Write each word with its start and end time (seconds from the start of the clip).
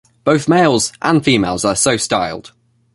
Both 0.23 0.47
males 0.49 0.93
and 1.03 1.23
females 1.23 1.63
are 1.63 1.75
so 1.75 1.95
styled. 1.95 2.53